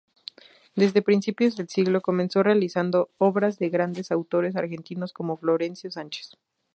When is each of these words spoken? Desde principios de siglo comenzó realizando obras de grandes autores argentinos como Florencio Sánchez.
Desde 0.75 1.03
principios 1.03 1.55
de 1.55 1.67
siglo 1.67 2.01
comenzó 2.01 2.41
realizando 2.41 3.11
obras 3.19 3.59
de 3.59 3.69
grandes 3.69 4.09
autores 4.11 4.55
argentinos 4.55 5.13
como 5.13 5.37
Florencio 5.37 5.91
Sánchez. 5.91 6.39